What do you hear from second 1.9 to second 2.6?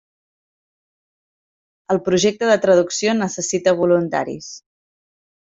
El projecte de